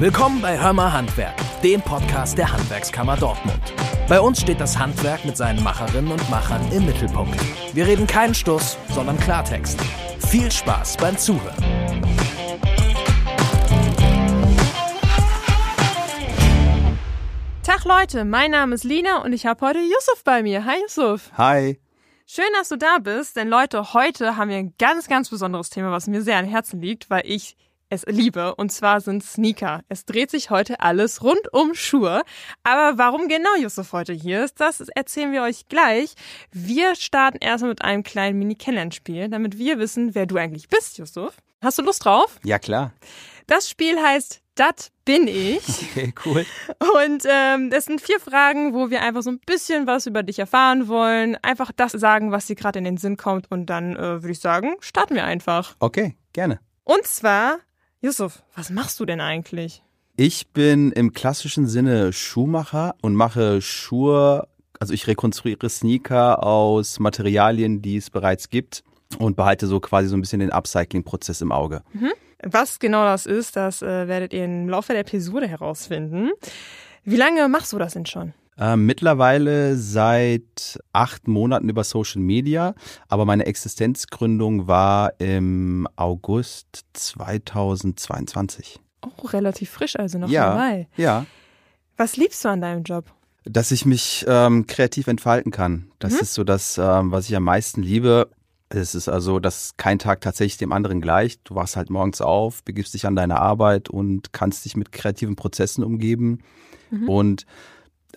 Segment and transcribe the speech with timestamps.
[0.00, 3.60] Willkommen bei Hörmer Handwerk, dem Podcast der Handwerkskammer Dortmund.
[4.08, 7.36] Bei uns steht das Handwerk mit seinen Macherinnen und Machern im Mittelpunkt.
[7.74, 9.80] Wir reden keinen Stuss, sondern Klartext.
[10.20, 11.56] Viel Spaß beim Zuhören.
[17.64, 20.64] Tag Leute, mein Name ist Lina und ich habe heute Yusuf bei mir.
[20.64, 21.32] Hi Yusuf.
[21.36, 21.80] Hi.
[22.24, 25.90] Schön, dass du da bist, denn Leute, heute haben wir ein ganz, ganz besonderes Thema,
[25.90, 27.56] was mir sehr am Herzen liegt, weil ich
[27.90, 29.82] es liebe, und zwar sind Sneaker.
[29.88, 32.22] Es dreht sich heute alles rund um Schuhe.
[32.62, 36.14] Aber warum genau Yusuf heute hier ist, das erzählen wir euch gleich.
[36.50, 41.36] Wir starten erstmal mit einem kleinen Mini-Kennenlernspiel, damit wir wissen, wer du eigentlich bist, Yusuf.
[41.62, 42.38] Hast du Lust drauf?
[42.44, 42.92] Ja, klar.
[43.46, 45.62] Das Spiel heißt Dat bin ich.
[45.90, 46.44] Okay, cool.
[46.78, 50.38] Und ähm, das sind vier Fragen, wo wir einfach so ein bisschen was über dich
[50.38, 51.36] erfahren wollen.
[51.42, 53.50] Einfach das sagen, was dir gerade in den Sinn kommt.
[53.50, 55.76] Und dann äh, würde ich sagen, starten wir einfach.
[55.80, 56.60] Okay, gerne.
[56.84, 57.58] Und zwar
[58.00, 59.82] Yusuf, was machst du denn eigentlich?
[60.16, 64.46] Ich bin im klassischen Sinne Schuhmacher und mache Schuhe,
[64.78, 68.84] also ich rekonstruiere Sneaker aus Materialien, die es bereits gibt
[69.18, 71.82] und behalte so quasi so ein bisschen den Upcycling-Prozess im Auge.
[71.92, 72.12] Mhm.
[72.44, 76.30] Was genau das ist, das äh, werdet ihr im Laufe der Episode herausfinden.
[77.02, 78.32] Wie lange machst du das denn schon?
[78.58, 82.74] Äh, mittlerweile seit acht Monaten über Social Media,
[83.08, 88.80] aber meine Existenzgründung war im August 2022.
[89.00, 90.88] Auch relativ frisch, also noch ja, dabei.
[90.96, 91.26] Ja.
[91.96, 93.12] Was liebst du an deinem Job?
[93.44, 95.92] Dass ich mich ähm, kreativ entfalten kann.
[96.00, 96.20] Das hm?
[96.20, 98.28] ist so das, ähm, was ich am meisten liebe.
[98.70, 101.42] Es ist also, dass kein Tag tatsächlich dem anderen gleicht.
[101.44, 105.36] Du wachst halt morgens auf, begibst dich an deine Arbeit und kannst dich mit kreativen
[105.36, 106.40] Prozessen umgeben.
[106.90, 107.08] Mhm.
[107.08, 107.46] Und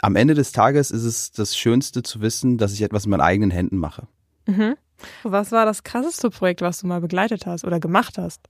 [0.02, 3.28] am Ende des Tages ist es das Schönste zu wissen, dass ich etwas mit meinen
[3.28, 4.08] eigenen Händen mache.
[4.48, 4.76] Mhm.
[5.24, 8.42] Was war das krasseste Projekt, was du mal begleitet hast oder gemacht hast?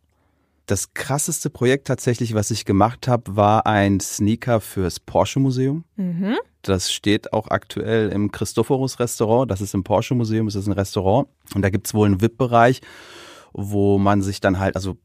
[0.66, 5.86] Das krasseste Projekt tatsächlich, was ich gemacht habe, war ein Sneaker fürs Porsche Museum.
[5.96, 6.36] Mhm.
[6.62, 9.50] Das steht auch aktuell im Christophorus Restaurant.
[9.50, 11.28] Das ist im Porsche Museum, das ist ein Restaurant.
[11.56, 12.82] Und da gibt es wohl einen VIP-Bereich,
[13.54, 14.98] wo man sich dann halt, also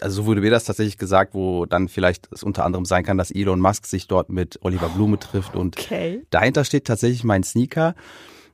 [0.00, 3.18] also so wurde mir das tatsächlich gesagt, wo dann vielleicht es unter anderem sein kann,
[3.18, 6.22] dass Elon Musk sich dort mit Oliver Blume trifft und okay.
[6.30, 7.94] dahinter steht tatsächlich mein Sneaker.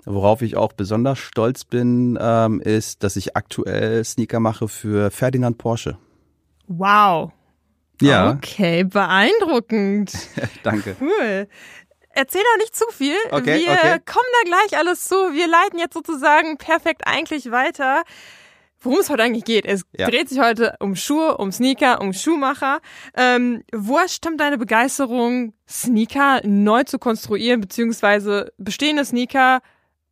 [0.07, 5.59] Worauf ich auch besonders stolz bin, ähm, ist, dass ich aktuell Sneaker mache für Ferdinand
[5.59, 5.99] Porsche.
[6.69, 7.33] Wow.
[8.01, 8.31] Ja.
[8.31, 10.13] Okay, beeindruckend.
[10.63, 10.97] Danke.
[11.01, 11.49] Cool.
[12.13, 13.17] Erzähl doch nicht zu viel.
[13.31, 13.99] Okay, wir okay.
[14.05, 15.15] kommen da gleich alles zu.
[15.15, 18.03] Wir leiten jetzt sozusagen perfekt eigentlich weiter
[18.81, 19.65] worum es heute eigentlich geht.
[19.65, 20.09] Es ja.
[20.09, 22.81] dreht sich heute um Schuhe, um Sneaker, um Schuhmacher.
[23.17, 29.61] Ähm, woher stammt deine Begeisterung, Sneaker neu zu konstruieren, beziehungsweise bestehende Sneaker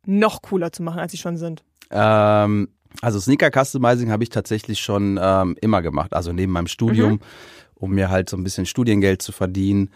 [0.05, 1.63] noch cooler zu machen, als sie schon sind?
[1.91, 2.69] Ähm,
[3.01, 7.19] also Sneaker Customizing habe ich tatsächlich schon ähm, immer gemacht, also neben meinem Studium, mhm.
[7.75, 9.89] um mir halt so ein bisschen Studiengeld zu verdienen.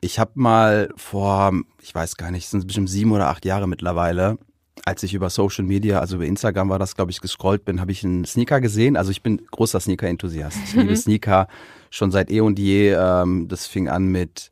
[0.00, 4.38] Ich habe mal vor, ich weiß gar nicht, sind bestimmt sieben oder acht Jahre mittlerweile,
[4.84, 7.92] als ich über Social Media, also über Instagram war das, glaube ich, gescrollt bin, habe
[7.92, 8.96] ich einen Sneaker gesehen.
[8.96, 10.58] Also ich bin großer Sneaker-Enthusiast.
[10.64, 11.48] Ich liebe Sneaker
[11.90, 12.92] schon seit eh und je.
[12.92, 14.50] Ähm, das fing an mit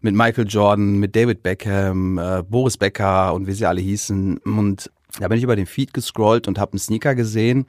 [0.00, 4.38] mit Michael Jordan, mit David Beckham, äh, Boris Becker und wie sie alle hießen.
[4.38, 7.66] Und da bin ich über den Feed gescrollt und habe einen Sneaker gesehen,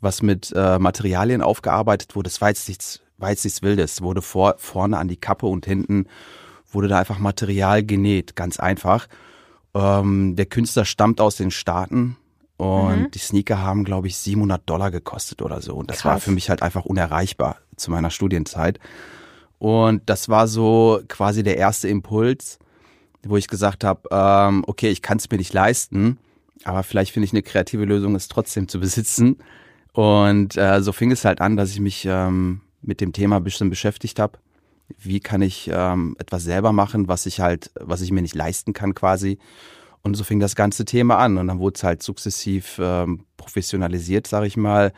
[0.00, 2.28] was mit äh, Materialien aufgearbeitet wurde.
[2.28, 4.02] Das war jetzt nichts, war jetzt nichts Wildes.
[4.02, 6.06] Wurde vor, vorne an die Kappe und hinten
[6.72, 9.06] wurde da einfach Material genäht, ganz einfach.
[9.74, 12.16] Ähm, der Künstler stammt aus den Staaten
[12.56, 13.10] und mhm.
[13.10, 15.74] die Sneaker haben, glaube ich, 700 Dollar gekostet oder so.
[15.76, 16.12] Und das Krass.
[16.12, 18.78] war für mich halt einfach unerreichbar zu meiner Studienzeit.
[19.58, 22.58] Und das war so quasi der erste Impuls,
[23.24, 26.18] wo ich gesagt habe, ähm, okay, ich kann es mir nicht leisten,
[26.64, 29.38] aber vielleicht finde ich eine kreative Lösung, es trotzdem zu besitzen.
[29.92, 33.44] Und äh, so fing es halt an, dass ich mich ähm, mit dem Thema ein
[33.44, 34.38] bisschen beschäftigt habe
[34.98, 38.72] wie kann ich ähm, etwas selber machen, was ich halt, was ich mir nicht leisten
[38.72, 39.38] kann quasi.
[40.02, 44.26] Und so fing das ganze Thema an und dann wurde es halt sukzessiv ähm, professionalisiert,
[44.26, 44.92] sage ich mal.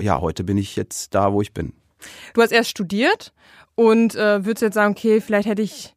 [0.00, 1.72] Ja, heute bin ich jetzt da, wo ich bin.
[2.34, 3.32] Du hast erst studiert
[3.74, 5.94] und äh, würdest jetzt sagen, okay, vielleicht hätte ich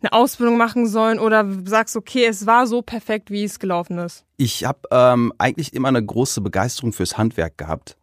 [0.00, 4.24] eine Ausbildung machen sollen oder sagst, okay, es war so perfekt, wie es gelaufen ist?
[4.36, 7.96] Ich habe ähm, eigentlich immer eine große Begeisterung fürs Handwerk gehabt.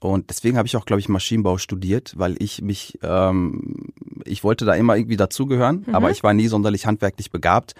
[0.00, 3.92] Und deswegen habe ich auch, glaube ich, Maschinenbau studiert, weil ich mich, ähm,
[4.26, 5.94] ich wollte da immer irgendwie dazugehören, mhm.
[5.94, 7.74] aber ich war nie sonderlich handwerklich begabt.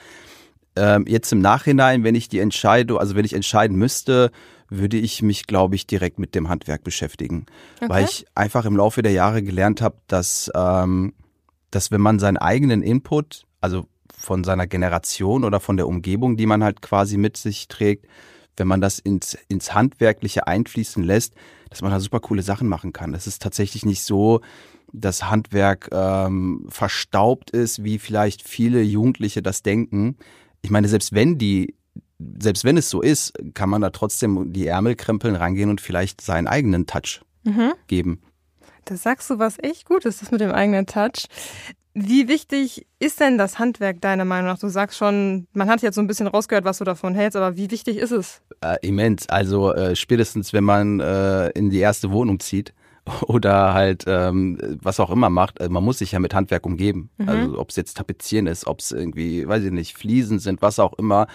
[0.76, 4.30] Ähm, jetzt im Nachhinein, wenn ich die Entscheidung, also wenn ich entscheiden müsste,
[4.68, 7.46] würde ich mich, glaube ich, direkt mit dem Handwerk beschäftigen.
[7.76, 7.88] Okay.
[7.88, 11.14] Weil ich einfach im Laufe der Jahre gelernt habe, dass, ähm,
[11.70, 16.46] dass wenn man seinen eigenen Input, also von seiner Generation oder von der Umgebung, die
[16.46, 18.06] man halt quasi mit sich trägt,
[18.56, 21.34] wenn man das ins, ins Handwerkliche einfließen lässt,
[21.70, 23.14] dass man da super coole Sachen machen kann.
[23.14, 24.40] Es ist tatsächlich nicht so,
[24.92, 30.16] das Handwerk ähm, verstaubt ist, wie vielleicht viele Jugendliche das denken.
[30.62, 31.74] Ich meine, selbst wenn die,
[32.38, 36.20] selbst wenn es so ist, kann man da trotzdem die Ärmel krempeln, rangehen und vielleicht
[36.20, 37.74] seinen eigenen Touch Mhm.
[37.86, 38.20] geben.
[38.86, 41.26] Da sagst du was echt Gutes, das mit dem eigenen Touch.
[41.94, 44.58] Wie wichtig ist denn das Handwerk deiner Meinung nach?
[44.58, 47.56] Du sagst schon, man hat jetzt so ein bisschen rausgehört, was du davon hältst, aber
[47.56, 48.42] wie wichtig ist es?
[48.60, 49.28] Äh, immens.
[49.28, 52.74] Also äh, spätestens, wenn man äh, in die erste Wohnung zieht
[53.22, 57.10] oder halt ähm, was auch immer macht, äh, man muss sich ja mit Handwerk umgeben.
[57.24, 60.78] Also ob es jetzt Tapezieren ist, ob es irgendwie, weiß ich nicht, Fliesen sind, was
[60.78, 61.26] auch immer.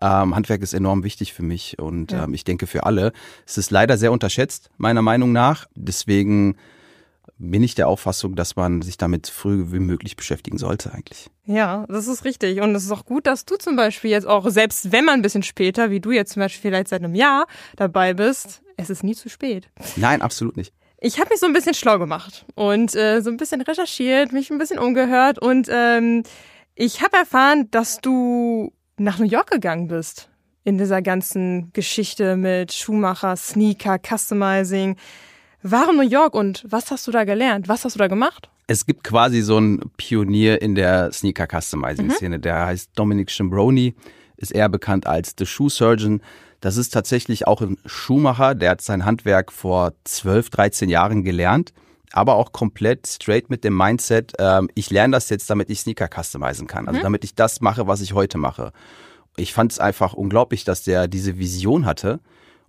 [0.00, 2.24] Ähm, Handwerk ist enorm wichtig für mich und Ja.
[2.24, 3.12] ähm, ich denke für alle.
[3.46, 5.66] Es ist leider sehr unterschätzt, meiner Meinung nach.
[5.76, 6.56] Deswegen
[7.38, 11.28] bin ich der Auffassung, dass man sich damit früh wie möglich beschäftigen sollte eigentlich.
[11.44, 12.60] Ja, das ist richtig.
[12.60, 15.22] Und es ist auch gut, dass du zum Beispiel jetzt auch, selbst wenn man ein
[15.22, 17.46] bisschen später, wie du jetzt zum Beispiel vielleicht seit einem Jahr
[17.76, 19.68] dabei bist, es ist nie zu spät.
[19.96, 20.72] Nein, absolut nicht.
[21.04, 24.52] Ich habe mich so ein bisschen schlau gemacht und äh, so ein bisschen recherchiert, mich
[24.52, 26.22] ein bisschen umgehört und ähm,
[26.76, 30.28] ich habe erfahren, dass du nach New York gegangen bist
[30.62, 34.94] in dieser ganzen Geschichte mit Schuhmacher, Sneaker, Customizing.
[35.64, 37.66] Warum New York und was hast du da gelernt?
[37.66, 38.48] Was hast du da gemacht?
[38.68, 43.96] Es gibt quasi so einen Pionier in der Sneaker Customizing Szene, der heißt Dominic Shimbroni,
[44.42, 46.20] ist eher bekannt als The Shoe Surgeon.
[46.60, 51.72] Das ist tatsächlich auch ein Schuhmacher, der hat sein Handwerk vor 12, 13 Jahren gelernt,
[52.12, 56.08] aber auch komplett straight mit dem Mindset, ähm, ich lerne das jetzt, damit ich Sneaker
[56.08, 58.72] customizen kann, also damit ich das mache, was ich heute mache.
[59.36, 62.20] Ich fand es einfach unglaublich, dass der diese Vision hatte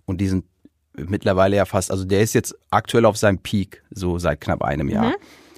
[0.06, 0.44] und diesen
[0.96, 4.88] mittlerweile ja fast, also der ist jetzt aktuell auf seinem Peak, so seit knapp einem
[4.88, 5.12] Jahr.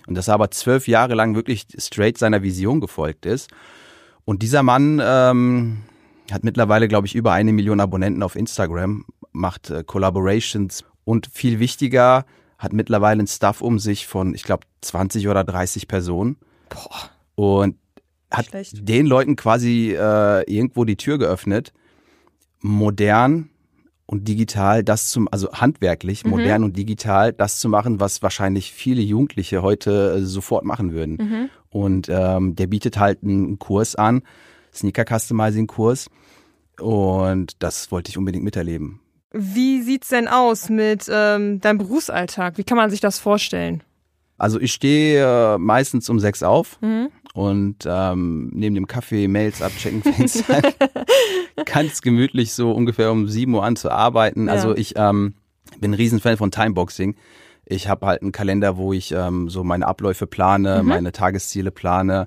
[0.06, 3.50] Und dass er aber zwölf Jahre lang wirklich straight seiner Vision gefolgt ist.
[4.24, 5.82] Und dieser Mann ähm,
[6.30, 11.58] hat mittlerweile, glaube ich, über eine Million Abonnenten auf Instagram, macht äh, Collaborations und viel
[11.58, 12.24] wichtiger,
[12.58, 16.36] hat mittlerweile einen Staff um sich von, ich glaube, 20 oder 30 Personen.
[16.68, 17.10] Boah.
[17.34, 17.76] Und
[18.30, 18.88] hat Schlecht.
[18.88, 21.72] den Leuten quasi äh, irgendwo die Tür geöffnet,
[22.60, 23.50] modern
[24.06, 29.02] und digital das zum, also handwerklich, modern und digital das zu machen, was wahrscheinlich viele
[29.02, 31.18] Jugendliche heute äh, sofort machen würden.
[31.70, 34.22] Und ähm, der bietet halt einen Kurs an,
[34.76, 36.08] Sneaker Customizing Kurs.
[36.80, 39.00] Und das wollte ich unbedingt miterleben.
[39.32, 42.58] Wie sieht's denn aus mit ähm, deinem Berufsalltag?
[42.58, 43.82] Wie kann man sich das vorstellen?
[44.38, 46.78] Also ich stehe äh, meistens um sechs auf
[47.34, 50.62] und ähm, neben dem Kaffee Mails abchecken, fängst an,
[51.64, 54.46] ganz gemütlich so ungefähr um sieben Uhr an zu arbeiten.
[54.46, 54.52] Ja.
[54.52, 55.34] Also ich ähm,
[55.80, 57.16] bin ein Riesenfan von Timeboxing.
[57.64, 62.26] Ich habe halt einen Kalender, wo ich ähm, so meine Abläufe plane, meine Tagesziele plane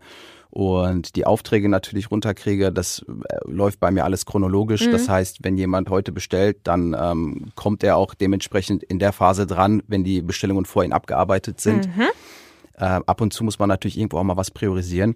[0.51, 2.71] und die Aufträge natürlich runterkriege.
[2.71, 4.89] Das äh, läuft bei mir alles chronologisch.
[4.91, 9.45] Das heißt, wenn jemand heute bestellt, dann ähm, kommt er auch dementsprechend in der Phase
[9.45, 11.87] dran, wenn die Bestellungen vorhin abgearbeitet sind.
[12.73, 15.15] Äh, ab und zu muss man natürlich irgendwo auch mal was priorisieren.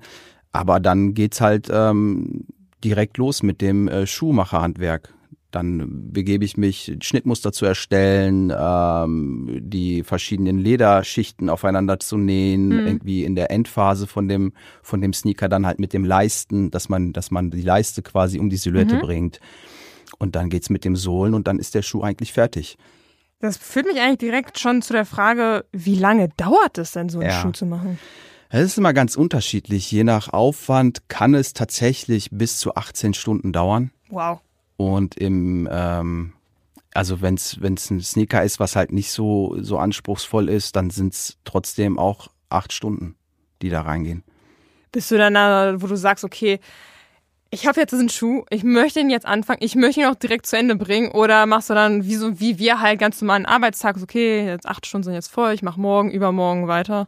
[0.51, 2.45] Aber dann geht's halt ähm,
[2.83, 5.13] direkt los mit dem äh, Schuhmacherhandwerk.
[5.53, 13.23] Dann begebe ich mich, Schnittmuster zu erstellen, ähm, die verschiedenen Lederschichten aufeinander zu nähen, irgendwie
[13.23, 17.13] in der Endphase von dem, von dem Sneaker dann halt mit dem Leisten, dass man,
[17.13, 19.39] dass man die Leiste quasi um die Silhouette bringt.
[20.17, 22.77] Und dann geht's mit dem Sohlen und dann ist der Schuh eigentlich fertig.
[23.39, 27.19] Das führt mich eigentlich direkt schon zu der Frage, wie lange dauert es denn, so
[27.19, 27.41] einen Ja.
[27.41, 27.99] Schuh zu machen?
[28.49, 29.91] Es ist immer ganz unterschiedlich.
[29.91, 33.91] Je nach Aufwand kann es tatsächlich bis zu 18 Stunden dauern.
[34.09, 34.39] Wow.
[34.91, 36.33] Und im, ähm,
[36.93, 41.13] also wenn es ein Sneaker ist, was halt nicht so, so anspruchsvoll ist, dann sind
[41.13, 43.15] es trotzdem auch acht Stunden,
[43.61, 44.23] die da reingehen.
[44.91, 46.59] Bist du dann da, wo du sagst, okay,
[47.49, 50.47] ich habe jetzt diesen Schuh, ich möchte ihn jetzt anfangen, ich möchte ihn auch direkt
[50.47, 53.97] zu Ende bringen oder machst du dann wie so wie wir halt ganz normalen Arbeitstag,
[54.01, 57.07] okay, jetzt acht Stunden sind jetzt voll, ich mache morgen, übermorgen weiter.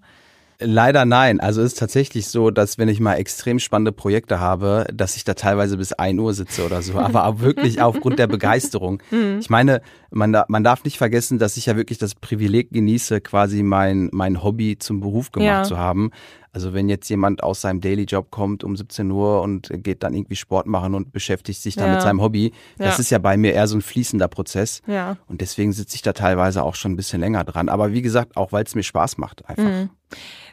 [0.59, 1.39] Leider nein.
[1.41, 5.23] Also es ist tatsächlich so, dass wenn ich mal extrem spannende Projekte habe, dass ich
[5.25, 6.97] da teilweise bis 1 Uhr sitze oder so.
[6.97, 9.01] Aber auch wirklich aufgrund der Begeisterung.
[9.39, 9.81] Ich meine,
[10.11, 14.09] man, da, man darf nicht vergessen, dass ich ja wirklich das Privileg genieße, quasi mein,
[14.13, 15.63] mein Hobby zum Beruf gemacht Ja.
[15.63, 16.11] zu haben.
[16.55, 20.13] Also wenn jetzt jemand aus seinem Daily Job kommt um 17 Uhr und geht dann
[20.13, 21.93] irgendwie Sport machen und beschäftigt sich dann Ja.
[21.95, 22.99] mit seinem Hobby, das Ja.
[23.01, 24.81] ist ja bei mir eher so ein fließender Prozess.
[24.87, 25.17] Ja.
[25.27, 27.67] Und deswegen sitze ich da teilweise auch schon ein bisschen länger dran.
[27.67, 29.63] Aber wie gesagt, auch weil es mir Spaß macht einfach.
[29.65, 29.89] Mhm.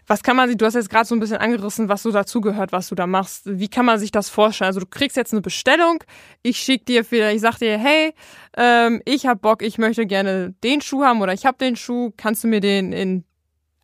[0.09, 2.73] Was kann man sich, du hast jetzt gerade so ein bisschen angerissen, was so dazugehört,
[2.73, 3.43] was du da machst.
[3.47, 4.67] Wie kann man sich das vorstellen?
[4.67, 6.03] Also du kriegst jetzt eine Bestellung,
[6.43, 8.13] ich schick dir wieder, ich sag dir, hey,
[8.57, 12.11] ähm, ich hab Bock, ich möchte gerne den Schuh haben oder ich hab den Schuh,
[12.17, 13.23] kannst du mir den in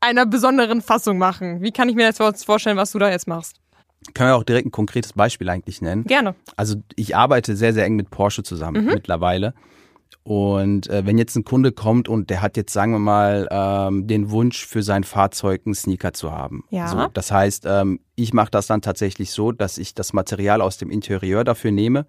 [0.00, 1.62] einer besonderen Fassung machen?
[1.62, 3.57] Wie kann ich mir das vorstellen, was du da jetzt machst?
[4.14, 6.05] Können wir auch direkt ein konkretes Beispiel eigentlich nennen?
[6.05, 6.35] Gerne.
[6.57, 9.55] Also ich arbeite sehr, sehr eng mit Porsche zusammen mittlerweile.
[10.23, 14.07] Und äh, wenn jetzt ein Kunde kommt und der hat jetzt, sagen wir mal, ähm,
[14.07, 16.64] den Wunsch für sein Fahrzeug einen Sneaker zu haben.
[16.71, 16.88] Ja.
[16.88, 20.76] So, das heißt, ähm, ich mache das dann tatsächlich so, dass ich das Material aus
[20.76, 22.07] dem Interieur dafür nehme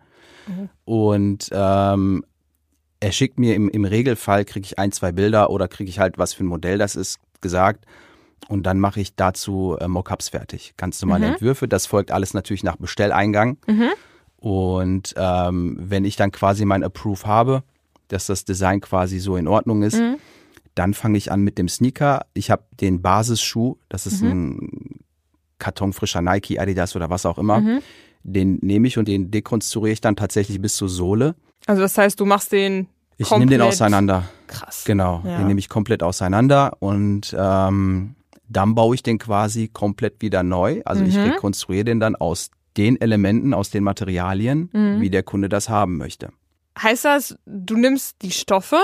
[0.86, 2.25] und ähm,
[3.00, 6.17] er schickt mir im, im Regelfall, kriege ich ein, zwei Bilder oder kriege ich halt,
[6.17, 7.86] was für ein Modell das ist, gesagt.
[8.48, 10.74] Und dann mache ich dazu äh, Mockups fertig.
[10.77, 11.34] Ganz normale Mhm.
[11.34, 11.67] Entwürfe.
[11.67, 13.58] Das folgt alles natürlich nach Bestelleingang.
[13.67, 13.89] Mhm.
[14.38, 17.63] Und ähm, wenn ich dann quasi mein Approve habe,
[18.08, 20.15] dass das Design quasi so in Ordnung ist, Mhm.
[20.75, 22.25] dann fange ich an mit dem Sneaker.
[22.34, 24.29] Ich habe den Basisschuh, das ist Mhm.
[24.31, 25.00] ein
[25.60, 27.60] Karton frischer Nike, Adidas oder was auch immer.
[27.60, 27.79] Mhm.
[28.24, 31.36] Den nehme ich und den dekonstruiere ich dann tatsächlich bis zur Sohle.
[31.67, 32.88] Also das heißt, du machst den
[33.21, 34.23] Ich nehme den auseinander.
[34.47, 34.83] Krass.
[34.85, 35.38] Genau, Ja.
[35.38, 38.15] den nehme ich komplett auseinander und ähm,
[38.47, 40.81] dann baue ich den quasi komplett wieder neu.
[40.85, 41.23] Also ich Mhm.
[41.31, 45.01] rekonstruiere den dann aus den Elementen, aus den Materialien, Mhm.
[45.01, 46.29] wie der Kunde das haben möchte.
[46.81, 48.77] Heißt das, du nimmst die Stoffe?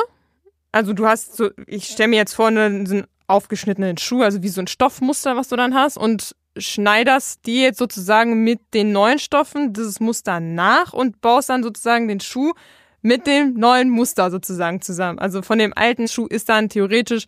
[0.73, 4.43] Also du hast so, ich stelle mir jetzt vor, einen, so einen aufgeschnittenen Schuh, also
[4.43, 8.91] wie so ein Stoffmuster, was du dann hast und schneiderst die jetzt sozusagen mit den
[8.91, 12.53] neuen Stoffen dieses Muster nach und baust dann sozusagen den Schuh
[13.05, 15.19] mit dem neuen Muster sozusagen zusammen.
[15.19, 17.25] Also von dem alten Schuh ist dann theoretisch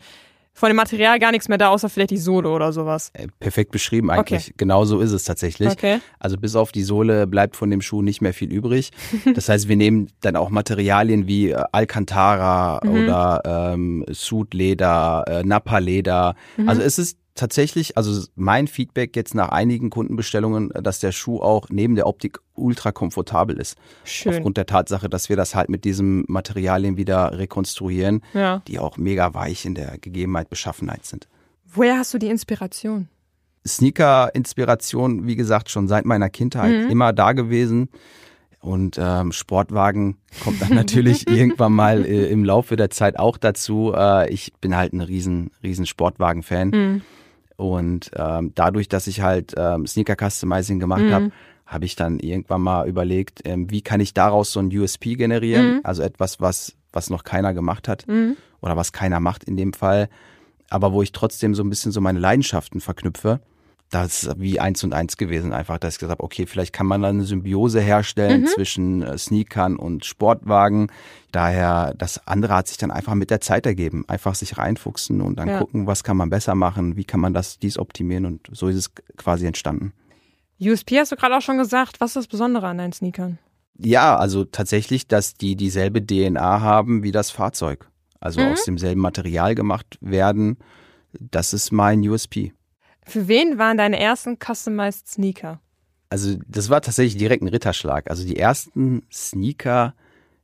[0.52, 3.10] von dem Material gar nichts mehr da, außer vielleicht die Sohle oder sowas.
[3.12, 4.54] Äh, Perfekt beschrieben eigentlich.
[4.56, 5.68] Genau so ist es tatsächlich.
[5.70, 6.00] Okay.
[6.18, 8.90] Also bis auf die Sohle bleibt von dem Schuh nicht mehr viel übrig.
[9.36, 12.90] Das heißt, wir nehmen dann auch Materialien wie äh, Alcantara Mhm.
[12.90, 16.34] oder ähm, Sudleder, äh, Nappa-Leder.
[16.56, 16.68] Mhm.
[16.68, 21.68] Also es ist tatsächlich, also mein Feedback jetzt nach einigen Kundenbestellungen, dass der Schuh auch
[21.70, 23.76] neben der Optik ultra komfortabel ist.
[24.04, 24.34] Schön.
[24.34, 28.62] Aufgrund der Tatsache, dass wir das halt mit diesem Materialien wieder rekonstruieren, Ja.
[28.68, 31.28] die auch mega weich in der Gegebenheit Beschaffenheit sind.
[31.64, 33.08] Woher hast du die Inspiration?
[33.66, 36.90] Sneaker-Inspiration, wie gesagt, schon seit meiner Kindheit Mhm.
[36.90, 37.88] immer da gewesen.
[38.60, 43.92] Und ähm, Sportwagen kommt dann natürlich irgendwann mal äh, im Laufe der Zeit auch dazu.
[43.94, 46.70] Äh, ich bin halt ein riesen, riesen Sportwagen-Fan.
[46.70, 47.02] Mhm.
[47.56, 51.12] Und ähm, dadurch, dass ich halt ähm, Sneaker-Customizing gemacht Mhm.
[51.12, 51.30] habe,
[51.68, 55.74] habe ich dann irgendwann mal überlegt, ähm, wie kann ich daraus so ein USP generieren?
[55.74, 55.80] Mhm.
[55.84, 58.36] Also etwas, was, was noch keiner gemacht hat Mhm.
[58.62, 60.08] oder was keiner macht in dem Fall,
[60.70, 63.40] aber wo ich trotzdem so ein bisschen so meine Leidenschaften verknüpfe.
[63.90, 66.86] Das ist wie eins und eins gewesen, einfach, dass ich gesagt habe, okay, vielleicht kann
[66.86, 68.46] man da eine Symbiose herstellen Mhm.
[68.46, 70.88] zwischen äh, Sneakern und Sportwagen.
[71.32, 74.04] Daher, das andere hat sich dann einfach mit der Zeit ergeben.
[74.08, 75.58] Einfach sich reinfuchsen und dann Ja.
[75.58, 78.76] gucken, was kann man besser machen, wie kann man das, dies optimieren und so ist
[78.76, 79.92] es quasi entstanden.
[80.60, 82.00] USP hast du gerade auch schon gesagt.
[82.00, 83.38] Was ist das Besondere an deinen Sneakern?
[83.78, 87.88] Ja, also tatsächlich, dass die dieselbe DNA haben wie das Fahrzeug.
[88.20, 88.48] Also Mhm.
[88.52, 90.58] aus demselben Material gemacht werden.
[91.12, 92.52] Das ist mein USP.
[93.06, 95.60] Für wen waren deine ersten customized Sneaker?
[96.10, 98.10] Also das war tatsächlich direkt ein Ritterschlag.
[98.10, 99.94] Also die ersten Sneaker,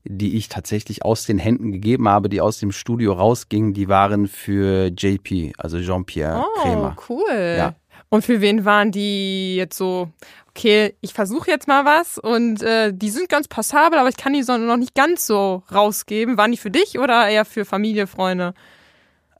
[0.04, 4.28] die ich tatsächlich aus den Händen gegeben habe, die aus dem Studio rausgingen, die waren
[4.28, 6.96] für JP, also Jean-Pierre oh, Krämer.
[7.08, 7.54] cool.
[7.58, 7.74] Ja.
[8.08, 10.08] Und für wen waren die jetzt so,
[10.50, 14.32] okay, ich versuche jetzt mal was und äh, die sind ganz passabel, aber ich kann
[14.34, 16.36] die so noch nicht ganz so rausgeben.
[16.36, 18.54] Waren die für dich oder eher für Familie, Freunde?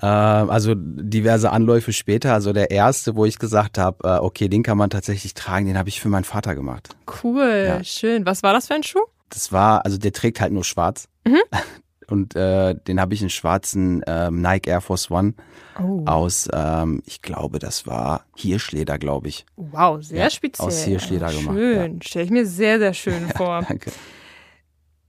[0.02, 2.33] Ähm, also diverse Anläufe später.
[2.35, 5.78] Also der erste, wo ich gesagt habe, äh, okay, den kann man tatsächlich tragen, den
[5.78, 6.97] habe ich für meinen Vater gemacht.
[7.23, 7.85] Cool, Ja.
[7.85, 8.26] schön.
[8.26, 9.04] Was war das für ein Schuh?
[9.30, 11.09] Das war, also der trägt halt nur schwarz.
[11.25, 11.38] Mhm.
[12.08, 15.34] Und äh, den habe ich in schwarzen ähm, Nike Air Force One
[15.80, 16.04] Oh.
[16.06, 19.44] aus, ähm, ich glaube, das war Hirschleder, glaube ich.
[19.56, 20.68] Wow, sehr Ja, speziell.
[20.68, 23.64] aus Hirschleder gemacht, Schön, stelle ich mir sehr, sehr schön vor.
[23.66, 23.90] Danke.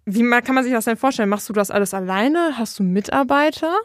[0.05, 1.29] Wie kann man sich das denn vorstellen?
[1.29, 2.53] Machst du das alles alleine?
[2.57, 3.75] Hast du Mitarbeiter?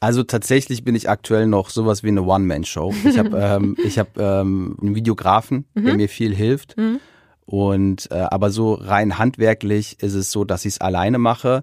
[0.00, 2.92] Also tatsächlich bin ich aktuell noch sowas wie eine One-Man-Show.
[3.04, 6.76] Ich habe ähm, ich hab, ähm, einen Videografen, der mir viel hilft.
[6.76, 7.00] Mhm.
[7.46, 11.62] Und äh, aber so rein handwerklich ist es so, dass ich es alleine mache.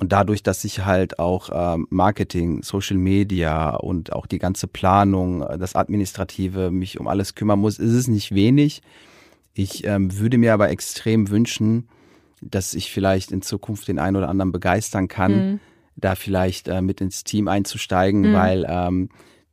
[0.00, 5.42] Und dadurch, dass ich halt auch ähm, Marketing, Social Media und auch die ganze Planung,
[5.42, 8.82] äh, das Administrative, mich um alles kümmern muss, ist es nicht wenig.
[9.54, 11.88] Ich ähm, würde mir aber extrem wünschen,
[12.40, 15.60] dass ich vielleicht in Zukunft den einen oder anderen begeistern kann, Mhm.
[15.96, 18.32] da vielleicht äh, mit ins Team einzusteigen, Mhm.
[18.32, 19.08] weil ähm,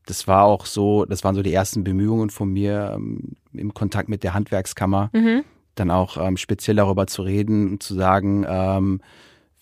[0.05, 4.09] das war auch so, das waren so die ersten Bemühungen von mir ähm, im Kontakt
[4.09, 5.43] mit der Handwerkskammer, Mhm.
[5.73, 9.01] dann auch ähm, speziell darüber zu reden und zu sagen, ähm,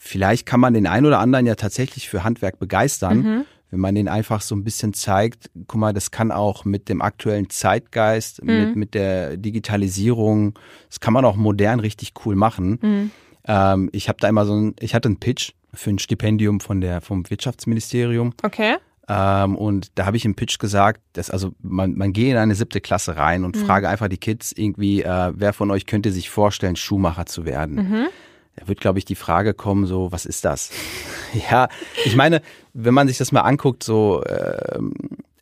[0.05, 3.45] vielleicht kann man den einen oder anderen ja tatsächlich für Handwerk begeistern, Mhm.
[3.71, 7.01] wenn man den einfach so ein bisschen zeigt, guck mal, das kann auch mit dem
[7.01, 8.79] aktuellen Zeitgeist, mit, Mhm.
[8.79, 12.79] mit der Digitalisierung, das kann man auch modern richtig cool machen.
[12.81, 13.11] Mhm.
[13.47, 16.81] Ähm, ich habe da immer so ein, ich hatte einen Pitch für ein Stipendium von
[16.81, 18.75] der vom Wirtschaftsministerium Okay.
[19.09, 22.55] ähm, und da habe ich im Pitch gesagt, dass also man, man gehe in eine
[22.55, 23.65] siebte Klasse rein und Mhm.
[23.65, 28.07] frage einfach die Kids irgendwie, äh, wer von euch könnte sich vorstellen, Schuhmacher zu werden.
[28.55, 30.69] Da wird, glaube ich, die Frage kommen, so, was ist das?
[31.51, 31.67] ja,
[32.05, 32.41] ich meine,
[32.73, 34.93] wenn man sich das mal anguckt, so, ähm,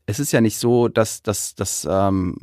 [0.05, 2.37] es ist ja nicht so, dass, dass, dass, ähm,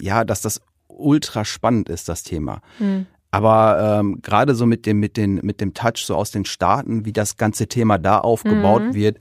[0.00, 2.60] ja, dass das ultra spannend ist, das Thema.
[2.78, 3.06] Mhm.
[3.30, 7.04] Aber ähm, gerade so mit dem, mit, den, mit dem Touch so aus den Staaten,
[7.04, 8.94] wie das ganze Thema da aufgebaut mhm.
[8.94, 9.18] wird,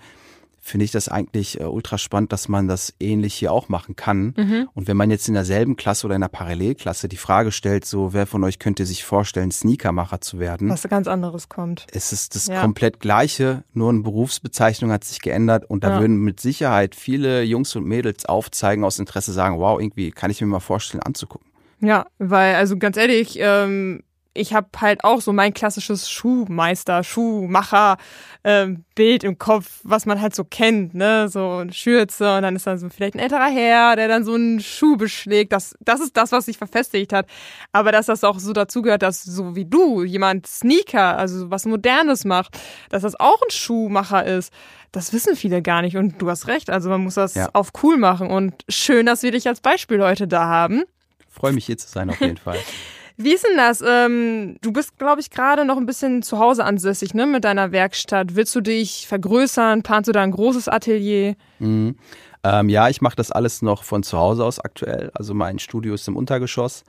[0.65, 4.33] finde ich das eigentlich äh, ultra spannend, dass man das ähnlich hier auch machen kann.
[4.35, 4.67] Mhm.
[4.73, 8.13] Und wenn man jetzt in derselben Klasse oder in einer Parallelklasse die Frage stellt, so
[8.13, 10.69] wer von euch könnte sich vorstellen, Sneakermacher zu werden?
[10.69, 11.85] Was ganz anderes kommt.
[11.91, 12.61] Es ist das ja.
[12.61, 15.99] komplett gleiche, nur eine Berufsbezeichnung hat sich geändert und da ja.
[15.99, 20.41] würden mit Sicherheit viele Jungs und Mädels aufzeigen aus Interesse sagen, wow, irgendwie kann ich
[20.41, 21.47] mir mal vorstellen anzugucken.
[21.79, 24.01] Ja, weil, also ganz ehrlich, ähm,
[24.35, 27.97] ich habe halt auch so mein klassisches Schuhmeister, Schuhmacher
[28.43, 32.55] äh, Bild im Kopf, was man halt so kennt, ne, so eine Schürze und dann
[32.55, 35.53] ist da so vielleicht ein älterer Herr, der dann so einen Schuh beschlägt.
[35.53, 37.27] Das, das ist das, was sich verfestigt hat.
[37.71, 42.25] Aber dass das auch so dazugehört, dass so wie du jemand Sneaker, also was Modernes
[42.25, 44.51] macht, dass das auch ein Schuhmacher ist,
[44.91, 45.95] das wissen viele gar nicht.
[45.95, 47.49] Und du hast recht, also man muss das ja.
[47.53, 48.29] auf cool machen.
[48.29, 50.83] Und schön, dass wir dich als Beispiel heute da haben.
[51.29, 52.59] Freue mich hier zu sein auf jeden Fall.
[53.17, 53.81] Wie ist denn das?
[53.85, 57.71] Ähm, du bist, glaube ich, gerade noch ein bisschen zu Hause ansässig, ne, mit deiner
[57.71, 58.35] Werkstatt.
[58.35, 59.83] Willst du dich vergrößern?
[59.83, 61.35] Planst du da ein großes Atelier?
[61.59, 61.95] Mhm.
[62.43, 65.11] Ähm, ja, ich mache das alles noch von zu Hause aus aktuell.
[65.13, 66.83] Also mein Studio ist im Untergeschoss.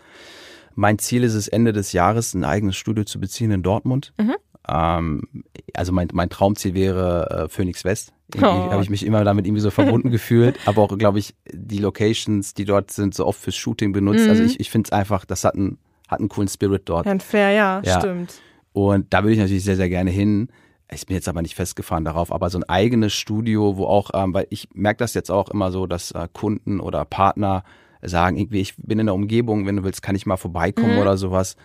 [0.74, 4.12] Mein Ziel ist es, Ende des Jahres ein eigenes Studio zu beziehen in Dortmund.
[4.18, 4.34] Mhm.
[4.68, 5.22] Ähm,
[5.74, 8.12] also mein, mein Traumziel wäre äh, Phoenix West.
[8.36, 8.42] Oh.
[8.42, 10.58] habe ich mich immer damit irgendwie so verbunden gefühlt.
[10.66, 14.28] Aber auch, glaube ich, die Locations, die dort sind, so oft fürs Shooting benutzt.
[14.28, 14.40] Also mhm.
[14.40, 17.06] Also ich, ich finde es einfach, das hat einen hat einen coolen Spirit dort.
[17.06, 18.40] Ein Fair, ja, ja, stimmt.
[18.72, 20.48] Und da würde ich natürlich sehr, sehr gerne hin.
[20.92, 24.32] Ich bin jetzt aber nicht festgefahren darauf, aber so ein eigenes Studio, wo auch, ähm,
[24.34, 27.64] weil ich merke das jetzt auch immer so, dass äh, Kunden oder Partner
[28.02, 31.00] sagen, irgendwie, ich bin in der Umgebung, wenn du willst, kann ich mal vorbeikommen mhm.
[31.00, 31.56] oder sowas.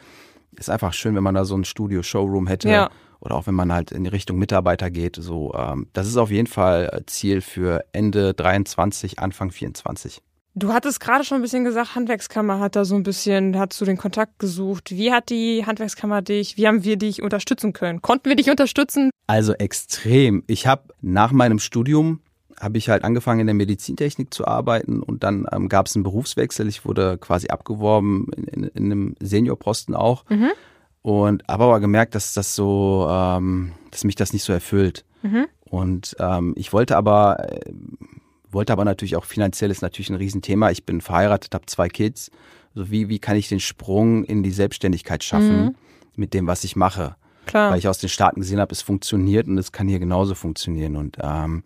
[0.58, 2.70] Ist einfach schön, wenn man da so ein Studio-Showroom hätte.
[2.70, 2.90] Ja.
[3.20, 5.18] Oder auch wenn man halt in die Richtung Mitarbeiter geht.
[5.18, 10.24] So, ähm, das ist auf jeden Fall Ziel für Ende 23, Anfang 24.
[10.54, 13.86] Du hattest gerade schon ein bisschen gesagt, Handwerkskammer hat da so ein bisschen, hat du
[13.86, 14.92] den Kontakt gesucht.
[14.92, 18.02] Wie hat die Handwerkskammer dich, wie haben wir dich unterstützen können?
[18.02, 19.12] Konnten wir dich unterstützen?
[19.28, 20.44] Also extrem.
[20.48, 22.20] Ich habe nach meinem Studium
[22.60, 26.04] habe ich halt angefangen in der Medizintechnik zu arbeiten und dann ähm, gab es einen
[26.04, 26.68] Berufswechsel.
[26.68, 30.52] Ich wurde quasi abgeworben in, in, in einem Seniorposten auch mhm.
[31.02, 35.06] und habe aber gemerkt, dass das so, ähm, dass mich das nicht so erfüllt.
[35.24, 35.48] Mhm.
[35.64, 37.72] Und ähm, ich wollte aber äh,
[38.54, 40.72] wollte aber natürlich auch finanziell ist natürlich ein Riesenthema.
[40.72, 42.32] Ich bin verheiratet, habe zwei Kids.
[42.76, 45.76] Also wie, wie kann ich den Sprung in die Selbstständigkeit schaffen mhm.
[46.16, 47.16] mit dem, was ich mache?
[47.46, 47.72] Klar.
[47.72, 50.96] Weil ich aus den Staaten gesehen habe, es funktioniert und es kann hier genauso funktionieren.
[50.96, 51.64] Und ähm,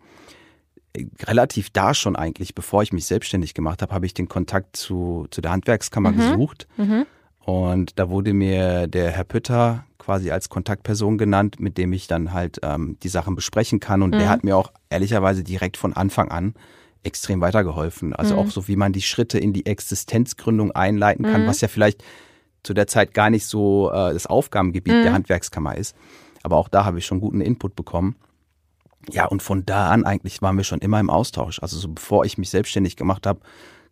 [1.24, 5.26] relativ da schon eigentlich, bevor ich mich selbstständig gemacht habe, habe ich den Kontakt zu,
[5.30, 6.16] zu der Handwerkskammer mhm.
[6.16, 6.66] gesucht.
[6.76, 7.06] Mhm.
[7.40, 12.32] Und da wurde mir der Herr Pütter quasi als Kontaktperson genannt, mit dem ich dann
[12.32, 14.02] halt ähm, die Sachen besprechen kann.
[14.02, 14.20] Und mhm.
[14.20, 16.54] der hat mir auch ehrlicherweise direkt von Anfang an
[17.02, 18.14] extrem weitergeholfen.
[18.14, 18.40] Also mhm.
[18.40, 21.46] auch so, wie man die Schritte in die Existenzgründung einleiten kann, mhm.
[21.48, 22.04] was ja vielleicht
[22.62, 25.14] zu der Zeit gar nicht so äh, das Aufgabengebiet der mhm.
[25.14, 25.96] Handwerkskammer ist.
[26.44, 28.14] Aber auch da habe ich schon guten Input bekommen.
[29.10, 31.60] Ja, und von da an eigentlich waren wir schon immer im Austausch.
[31.60, 33.40] Also so bevor ich mich selbstständig gemacht habe,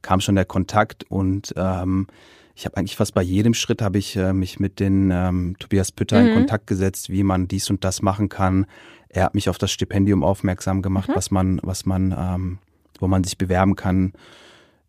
[0.00, 2.06] kam schon der Kontakt und ähm,
[2.54, 5.92] ich habe eigentlich fast bei jedem Schritt habe ich äh, mich mit den ähm, Tobias
[5.92, 6.28] Pütter mhm.
[6.28, 8.66] in Kontakt gesetzt, wie man dies und das machen kann.
[9.08, 11.14] Er hat mich auf das Stipendium aufmerksam gemacht, mhm.
[11.14, 12.58] was man, was man ähm,
[12.98, 14.12] wo man sich bewerben kann.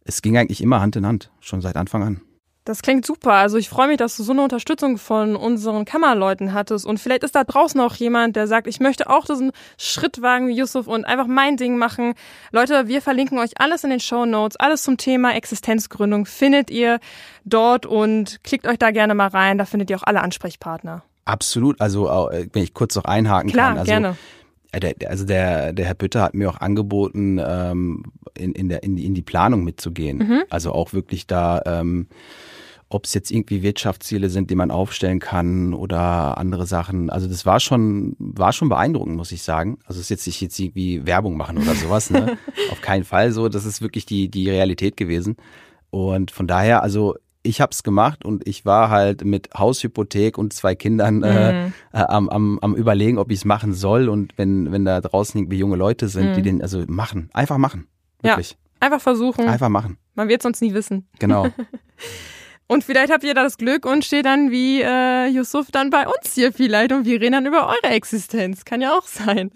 [0.04, 2.22] Es ging eigentlich immer Hand in Hand, schon seit Anfang an.
[2.66, 3.34] Das klingt super.
[3.34, 6.88] Also ich freue mich, dass du so eine Unterstützung von unseren Kammerleuten hattest.
[6.88, 10.48] Und vielleicht ist da draußen auch jemand, der sagt, ich möchte auch diesen Schritt wagen
[10.48, 12.16] wie Yusuf und einfach mein Ding machen.
[12.52, 14.56] Leute, wir verlinken euch alles in den Show Notes.
[14.58, 17.00] Alles zum Thema Existenzgründung findet ihr
[17.44, 19.60] dort und klickt euch da gerne mal rein.
[19.60, 21.04] Da findet ihr auch alle Ansprechpartner.
[21.26, 21.80] Absolut.
[21.80, 23.78] Also äh, wenn ich kurz noch einhaken Klar, kann.
[23.78, 24.16] Also gerne
[24.78, 28.98] der, also der, der Herr Bütter hat mir auch angeboten, ähm, in, in, der, in,
[28.98, 30.18] die, in die Planung mitzugehen.
[30.18, 30.44] Mhm.
[30.50, 32.08] Also auch wirklich da, ähm,
[32.90, 37.10] ob es jetzt irgendwie Wirtschaftsziele sind, die man aufstellen kann oder andere Sachen.
[37.10, 39.80] Also das war schon, war schon beeindruckend, muss ich sagen.
[39.86, 42.38] Also es ist jetzt nicht jetzt irgendwie Werbung machen oder sowas, ne?
[42.72, 43.50] Auf keinen Fall so.
[43.50, 45.36] Das ist wirklich die, die Realität gewesen.
[45.90, 50.54] Und von daher, also ich habe es gemacht und ich war halt mit Haushypothek und
[50.54, 51.74] zwei Kindern äh, mhm.
[51.92, 54.10] äh, am, am, am überlegen, ob ich es machen soll.
[54.10, 56.34] Und wenn, wenn da draußen irgendwie junge Leute sind, mhm.
[56.36, 57.88] die den, also machen, einfach machen.
[58.22, 58.52] Wirklich.
[58.52, 59.48] Ja, einfach versuchen.
[59.48, 59.98] Einfach machen.
[60.14, 61.08] Man wird sonst nie wissen.
[61.20, 61.48] Genau.
[62.68, 66.08] Und vielleicht habt ihr da das Glück und steht dann wie äh, Yusuf dann bei
[66.08, 68.66] uns hier vielleicht und wir reden dann über eure Existenz.
[68.66, 69.52] Kann ja auch sein.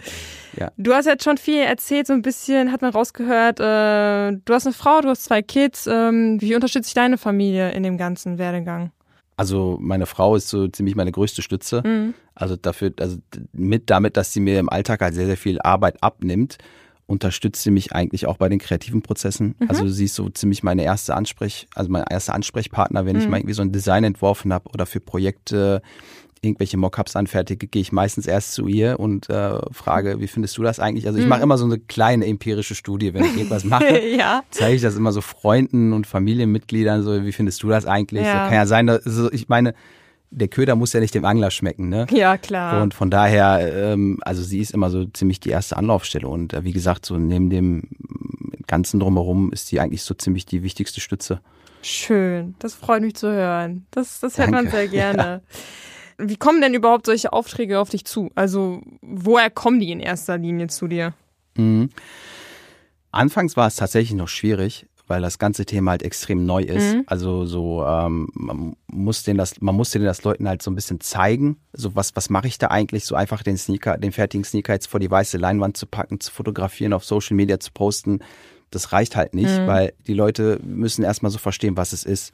[0.56, 0.72] Ja.
[0.78, 3.60] Du hast jetzt schon viel erzählt, so ein bisschen hat man rausgehört.
[3.60, 5.88] Äh, du hast eine Frau, du hast zwei Kids.
[5.88, 8.92] Ähm, wie unterstützt sich deine Familie in dem ganzen Werdegang?
[9.38, 11.82] Also meine Frau ist so ziemlich meine größte Stütze.
[11.84, 12.14] Mhm.
[12.36, 13.18] Also dafür, also
[13.54, 16.58] mit damit, dass sie mir im Alltag halt sehr, sehr viel Arbeit abnimmt,
[17.10, 19.56] unterstützt sie mich eigentlich auch bei den kreativen Prozessen.
[19.60, 19.70] Mhm.
[19.70, 23.32] Also sie ist so ziemlich meine erste Ansprech, also mein erster Ansprechpartner, wenn ich Mhm.
[23.32, 25.82] mal irgendwie so ein Design entworfen habe oder für Projekte
[26.42, 30.64] irgendwelche Mockups anfertige, gehe ich meistens erst zu ihr und äh, frage, wie findest du
[30.64, 31.06] das eigentlich?
[31.06, 31.30] Also ich Mhm.
[31.30, 34.44] mache immer so eine kleine empirische Studie, wenn ich irgendwas mache ja.
[34.52, 38.26] zeige ich das immer so Freunden und Familienmitgliedern, so wie findest du das eigentlich?
[38.26, 38.34] Ja.
[38.34, 39.74] So, kann ja sein, dass, also ich meine,
[40.32, 42.06] der Köder muss ja nicht dem Angler schmecken, ne?
[42.12, 42.82] Ja, klar.
[42.82, 46.64] Und von daher, ähm, also sie ist immer so ziemlich die erste Anlaufstelle und äh,
[46.64, 47.84] wie gesagt, so neben dem
[48.68, 51.42] ganzen drumherum ist sie eigentlich so ziemlich die wichtigste Stütze.
[51.82, 52.56] Schön.
[52.60, 53.86] Das freut mich zu hören.
[53.92, 54.78] Das, das hört man Danke.
[54.78, 55.42] sehr gerne.
[56.18, 58.30] Wie kommen denn überhaupt solche Aufträge auf dich zu?
[58.36, 61.14] Also, woher kommen die in erster Linie zu dir?
[61.56, 61.90] Mhm.
[63.12, 66.96] Anfangs war es tatsächlich noch schwierig, weil das ganze Thema halt extrem neu ist.
[66.96, 67.04] Mhm.
[67.08, 70.76] Also so, ähm, man muss den das, man musste den das Leuten halt so ein
[70.76, 71.58] bisschen zeigen.
[71.74, 73.04] So was, was mache ich da eigentlich?
[73.06, 76.32] So einfach den Sneaker, den fertigen Sneaker jetzt vor die weiße Leinwand zu packen, zu
[76.32, 78.20] fotografieren, auf Social Media zu posten.
[78.72, 79.68] Das reicht halt nicht, Mhm.
[79.68, 82.32] weil die Leute müssen erstmal so verstehen, was es ist.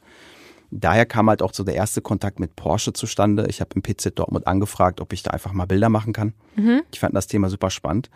[0.70, 3.46] Daher kam halt auch so der erste Kontakt mit Porsche zustande.
[3.48, 6.34] Ich habe im PZ Dortmund angefragt, ob ich da einfach mal Bilder machen kann.
[6.56, 6.82] Mhm.
[6.92, 8.10] Ich fand das Thema super spannend.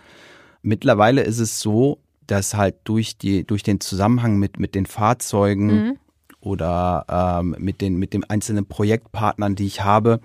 [0.62, 1.98] Mittlerweile ist es so,
[2.30, 5.98] dass halt durch die durch den Zusammenhang mit mit den Fahrzeugen Mhm.
[6.40, 7.04] oder
[7.40, 10.20] ähm, mit den mit den einzelnen Projektpartnern, die ich habe,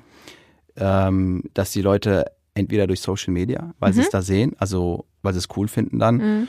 [0.77, 4.03] ähm, dass die Leute entweder durch Social Media, weil sie Mhm.
[4.05, 6.47] es da sehen, also weil sie es cool finden dann, Mhm.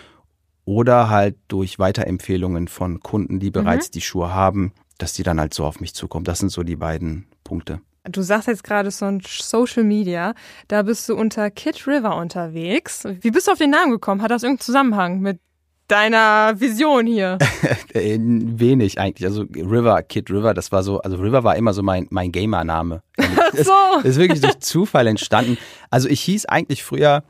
[0.64, 5.54] oder halt durch Weiterempfehlungen von Kunden, die bereits die Schuhe haben, dass die dann halt
[5.54, 6.24] so auf mich zukommen.
[6.24, 7.80] Das sind so die beiden Punkte.
[8.08, 10.34] Du sagst jetzt gerade so ein Social Media,
[10.68, 13.04] da bist du unter Kid River unterwegs.
[13.20, 14.22] Wie bist du auf den Namen gekommen?
[14.22, 15.40] Hat das irgendeinen Zusammenhang mit
[15.88, 17.38] deiner Vision hier?
[17.94, 19.26] Äh, wenig eigentlich.
[19.26, 23.02] Also River, Kid River, das war so, also River war immer so mein, mein Gamer-Name.
[23.56, 23.72] Das so.
[24.02, 25.56] ist wirklich durch Zufall entstanden.
[25.88, 27.22] Also ich hieß eigentlich früher,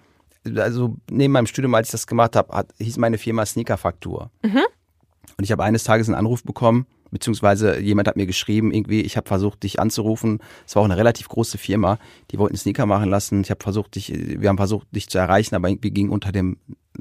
[0.57, 4.31] also neben meinem Studium, als ich das gemacht habe, hieß meine Firma Sneaker Faktur.
[4.43, 9.17] Und ich habe eines Tages einen Anruf bekommen, beziehungsweise jemand hat mir geschrieben, irgendwie, ich
[9.17, 10.41] habe versucht, dich anzurufen.
[10.67, 11.99] Es war auch eine relativ große Firma,
[12.31, 13.41] die wollten Sneaker machen lassen.
[13.43, 16.57] Ich habe versucht, dich, wir haben versucht, dich zu erreichen, aber irgendwie ging unter dem,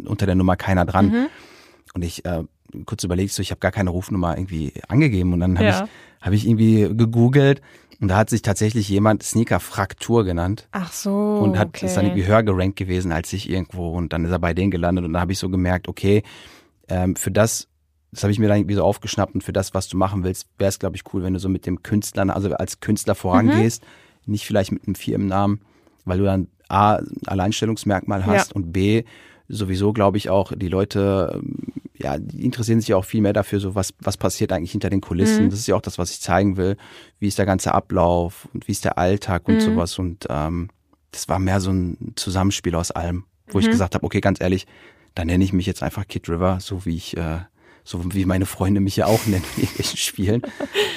[0.05, 1.07] unter der Nummer keiner dran.
[1.09, 1.27] Mhm.
[1.93, 2.43] Und ich äh,
[2.85, 5.33] kurz überlegt, so ich habe gar keine Rufnummer irgendwie angegeben.
[5.33, 5.83] Und dann habe Ja.
[5.85, 7.61] ich, hab ich irgendwie gegoogelt
[8.01, 11.11] und da hat sich tatsächlich jemand Sneaker Fraktur genannt Ach so.
[11.41, 11.85] und hat okay.
[11.85, 14.69] ist dann irgendwie höher gerankt gewesen als ich irgendwo und dann ist er bei denen
[14.71, 16.23] gelandet und dann habe ich so gemerkt, okay,
[16.89, 17.69] ähm, für das,
[18.15, 20.47] das habe ich mir dann irgendwie so aufgeschnappt und für das, was du machen willst,
[20.57, 23.83] wäre es, glaube ich, cool, wenn du so mit dem Künstler, also als Künstler vorangehst,
[24.25, 25.59] nicht vielleicht mit einem Firmennamen,
[26.05, 29.03] weil du dann A, ein Alleinstellungsmerkmal hast und B,
[29.49, 31.57] sowieso glaube ich auch, die Leute, ähm,
[31.97, 34.89] ja, die interessieren sich ja auch viel mehr dafür, so was, was passiert eigentlich hinter
[34.89, 35.45] den Kulissen.
[35.45, 35.49] Mhm.
[35.49, 36.77] Das ist ja auch das, was ich zeigen will.
[37.19, 39.59] Wie ist der ganze Ablauf und wie ist der Alltag und Mhm.
[39.59, 39.99] sowas.
[39.99, 40.69] Und ähm,
[41.11, 43.71] das war mehr so ein Zusammenspiel aus allem, wo ich Mhm.
[43.71, 44.67] gesagt habe, okay, ganz ehrlich,
[45.15, 47.39] dann nenne ich mich jetzt einfach Kid River, so wie ich, äh,
[47.85, 50.41] so wie meine Freunde mich ja auch nennen in irgendwelchen Spielen.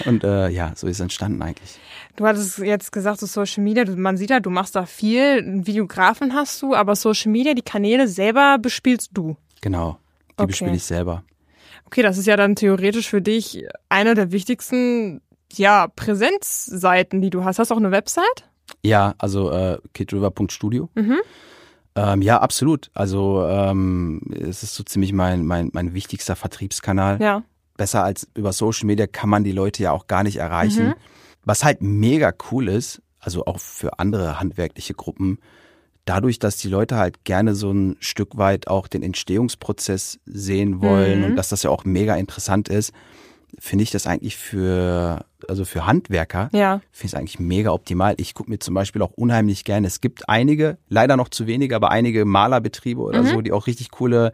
[0.07, 1.79] Und äh, ja, so ist es entstanden eigentlich.
[2.17, 5.67] Du hattest jetzt gesagt, so Social Media, man sieht ja, du machst da viel, einen
[5.69, 9.37] Videografen hast du, aber Social Media, die Kanäle selber bespielst du.
[9.61, 9.99] Genau.
[10.31, 10.47] Die Okay.
[10.49, 11.23] bespiele ich selber.
[11.85, 15.21] Okay, das ist ja dann theoretisch für dich eine der wichtigsten,
[15.53, 17.59] ja, Präsenzseiten, die du hast.
[17.59, 18.49] Hast du auch eine Website?
[18.83, 20.91] Ja, also äh, kidriver.studio.
[20.95, 21.19] Mhm.
[21.99, 22.91] Ähm, ja, absolut.
[22.95, 27.21] Also ähm, es ist so ziemlich mein, mein, mein wichtigster Vertriebskanal.
[27.21, 27.43] Ja.
[27.77, 30.89] Besser als über Social Media kann man die Leute ja auch gar nicht erreichen.
[30.89, 30.95] Mhm.
[31.45, 35.39] Was halt mega cool ist, also auch für andere handwerkliche Gruppen,
[36.05, 41.21] dadurch, dass die Leute halt gerne so ein Stück weit auch den Entstehungsprozess sehen wollen
[41.21, 41.25] Mhm.
[41.27, 42.93] und dass das ja auch mega interessant ist,
[43.59, 46.81] finde ich das eigentlich für, also für Handwerker, Ja.
[46.93, 48.15] finde ich es eigentlich mega optimal.
[48.19, 51.75] Ich gucke mir zum Beispiel auch unheimlich gerne, es gibt einige, leider noch zu wenige,
[51.77, 53.27] aber einige Malerbetriebe oder Mhm.
[53.27, 54.33] so, die auch richtig coole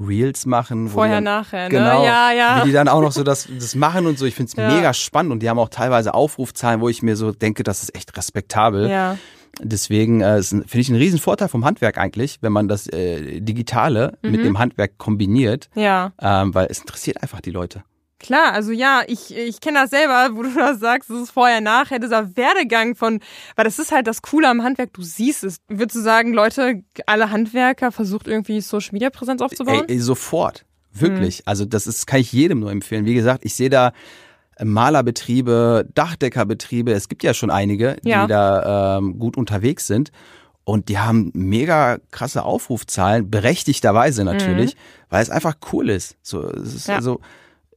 [0.00, 0.88] Reels machen.
[0.88, 1.70] Vorher, dann, nachher, ne?
[1.70, 2.60] Genau, Ja, ja.
[2.62, 4.26] wie die dann auch noch so das, das machen und so.
[4.26, 4.72] Ich finde es Ja.
[4.72, 7.94] mega spannend und die haben auch teilweise Aufrufzahlen, wo ich mir so denke, das ist
[7.96, 8.88] echt respektabel.
[8.88, 9.18] Ja.
[9.60, 14.16] Deswegen äh, finde ich einen riesen Vorteil vom Handwerk eigentlich, wenn man das äh, Digitale
[14.22, 14.44] mit Mhm.
[14.44, 16.12] dem Handwerk kombiniert, Ja.
[16.20, 17.82] ähm, weil es interessiert einfach die Leute.
[18.20, 21.60] Klar, also ja, ich, ich kenne das selber, wo du das sagst, das ist vorher,
[21.60, 23.20] nachher, dieser Werdegang von,
[23.54, 25.58] weil das ist halt das Coole am Handwerk, du siehst es.
[25.68, 29.84] Würdest du sagen, Leute, alle Handwerker versucht irgendwie Social Media Präsenz aufzubauen?
[29.86, 30.64] Ey, ey, sofort.
[30.92, 31.38] Wirklich.
[31.38, 31.42] Mhm.
[31.46, 33.04] Also das ist, kann ich jedem nur empfehlen.
[33.04, 33.92] Wie gesagt, ich sehe da
[34.56, 38.22] äh, Malerbetriebe, Dachdeckerbetriebe, es gibt ja schon einige, Ja.
[38.26, 40.10] die da ähm, gut unterwegs sind.
[40.64, 44.76] Und die haben mega krasse Aufrufzahlen, berechtigterweise natürlich,
[45.08, 46.16] weil es einfach cool ist.
[46.22, 46.90] So, es ist Mhm.
[46.92, 46.96] Ja.
[46.96, 47.20] also,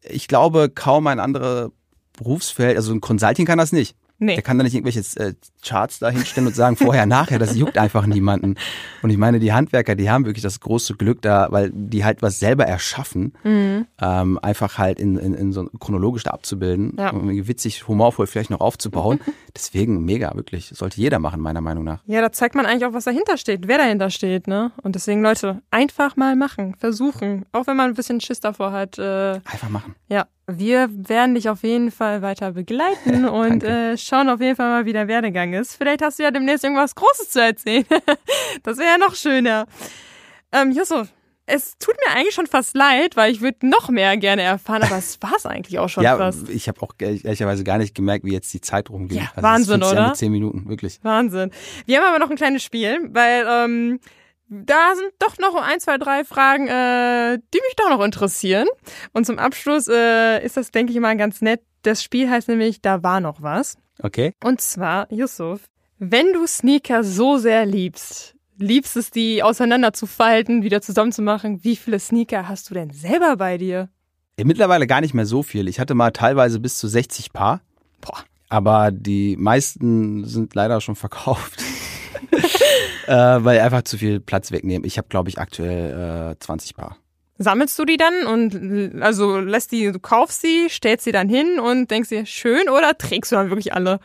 [0.04, 1.72] ich glaube, kaum ein anderer
[2.14, 3.96] Berufsfeld, also ein Consulting kann das nicht.
[4.24, 4.36] Nee.
[4.36, 5.34] Der kann da nicht irgendwelche äh,
[5.66, 8.56] Charts da hinstellen und sagen vorher, nachher, das juckt einfach niemanden.
[9.02, 12.22] Und ich meine, die Handwerker, die haben wirklich das große Glück da, weil die halt
[12.22, 13.88] was selber erschaffen, Mhm.
[14.00, 17.12] ähm, einfach halt in, in, in so chronologisch da abzubilden, Ja.
[17.16, 19.20] witzig, humorvoll vielleicht noch aufzubauen.
[19.56, 20.72] Deswegen mega, wirklich.
[20.76, 22.04] Sollte jeder machen, meiner Meinung nach.
[22.06, 24.72] Ja, da zeigt man eigentlich auch, was dahinter steht, wer dahinter steht, ne?
[24.84, 27.46] Und deswegen, Leute, einfach mal machen, versuchen.
[27.54, 29.00] Auch wenn man ein bisschen Schiss davor hat.
[29.00, 29.96] Äh, Einfach machen.
[30.10, 30.28] ja,
[30.60, 34.86] wir werden dich auf jeden Fall weiter begleiten und äh, schauen auf jeden Fall mal,
[34.86, 35.76] wie der Werdegang ist.
[35.76, 37.86] Vielleicht hast du ja demnächst irgendwas Großes zu erzählen.
[38.64, 39.66] das wäre ja noch schöner.
[40.52, 41.08] Ähm, Yusuf,
[41.46, 44.98] es tut mir eigentlich schon fast leid, weil ich würde noch mehr gerne erfahren, aber
[44.98, 46.50] es war es eigentlich auch schon ja, fast.
[46.50, 49.18] ich habe auch ehrlich- ehrlicherweise gar nicht gemerkt, wie jetzt die Zeit rumgeht.
[49.18, 50.08] Ja, Also Wahnsinn, oder?
[50.10, 51.00] Mit zehn Minuten, wirklich.
[51.04, 51.52] Wahnsinn.
[51.86, 54.00] Wir haben aber noch ein kleines Spiel, weil ähm,
[54.54, 58.68] da sind doch noch ein, zwei, drei Fragen, äh, die mich doch noch interessieren.
[59.14, 61.62] Und zum Abschluss äh, ist das, denke ich mal, ganz nett.
[61.84, 63.78] Das Spiel heißt nämlich, da war noch was.
[64.04, 64.34] Okay.
[64.44, 65.62] Und zwar, Yusuf,
[66.00, 71.78] wenn du Sneaker so sehr liebst, liebst es, die auseinander zu falten, wieder zusammenzumachen, wie
[71.78, 73.88] viele Sneaker hast du denn selber bei dir?
[74.44, 75.70] Mittlerweile gar nicht mehr so viel.
[75.70, 77.62] Ich hatte mal teilweise bis zu 60 Paar.
[78.02, 78.20] Boah.
[78.50, 81.64] Aber die meisten sind leider schon verkauft.
[83.08, 84.86] äh, weil einfach zu viel Platz wegnehmen.
[84.86, 86.98] Ich habe, glaube ich, aktuell äh, 20 Paar.
[87.38, 91.60] Sammelst du die dann und also lässt die, du kaufst sie, stellst sie dann hin
[91.60, 94.00] und denkst dir, schön oder trägst du dann wirklich alle?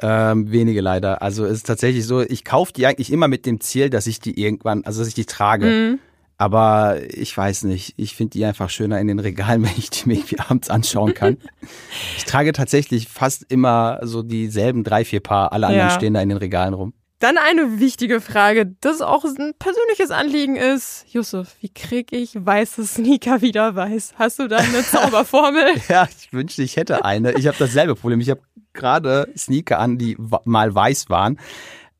[0.00, 1.22] Ähm, wenige leider.
[1.22, 4.18] Also es ist tatsächlich so, ich kaufe die eigentlich immer mit dem Ziel, dass ich
[4.18, 5.66] die irgendwann, also dass ich die trage.
[5.66, 5.98] Mhm.
[6.38, 10.08] Aber ich weiß nicht, ich finde die einfach schöner in den Regalen, wenn ich die
[10.08, 11.36] mir irgendwie abends anschauen kann.
[12.16, 15.52] ich trage tatsächlich fast immer so dieselben drei, vier Paar.
[15.52, 15.94] Alle anderen Ja.
[15.94, 16.94] stehen da in den Regalen rum.
[17.22, 21.04] Dann eine wichtige Frage, das auch ein persönliches Anliegen ist.
[21.06, 24.14] Yusuf, wie krieg ich weiße Sneaker wieder weiß?
[24.16, 25.66] Hast du da eine Zauberformel?
[25.88, 27.34] Ja, ich wünschte, ich hätte eine.
[27.34, 28.18] Ich habe dasselbe Problem.
[28.18, 28.40] Ich habe
[28.72, 31.38] gerade Sneaker an, die mal weiß waren.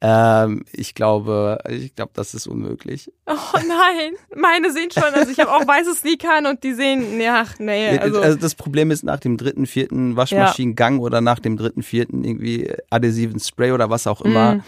[0.00, 3.12] Ähm, ich glaube, ich glaube, das ist unmöglich.
[3.26, 7.20] Oh nein, meine sehen schon, also ich habe auch weiße Sneaker an und die sehen,
[7.20, 11.56] ja, nee, also, also das Problem ist, nach dem dritten, vierten Waschmaschinengang oder nach dem
[11.56, 14.62] dritten, vierten irgendwie adhesiven Spray oder was auch immer, Mm.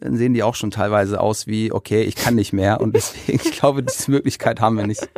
[0.00, 2.80] Dann sehen die auch schon teilweise aus wie, okay, ich kann nicht mehr.
[2.80, 5.08] Und deswegen, ich glaube, diese Möglichkeit haben wir nicht.